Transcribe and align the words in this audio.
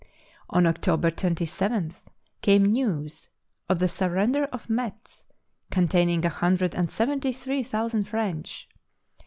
On 0.49 0.65
October 0.65 1.11
27th 1.11 2.01
came 2.41 2.65
news 2.65 3.29
of 3.69 3.77
the 3.77 3.87
surrender 3.87 4.45
of 4.45 4.67
Metz, 4.67 5.25
containing 5.69 6.25
a 6.25 6.29
hundred 6.29 6.73
and 6.73 6.89
seventy 6.89 7.31
three 7.31 7.61
thou 7.61 7.87
sand 7.87 8.07
French. 8.07 8.67